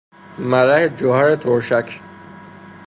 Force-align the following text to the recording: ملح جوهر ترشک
ملح 0.39 0.87
جوهر 0.95 1.35
ترشک 1.35 1.99